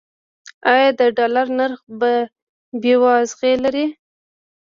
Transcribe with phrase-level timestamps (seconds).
[0.73, 2.11] آیا د ډالر نرخ په
[2.81, 3.85] بیو اغیز لري؟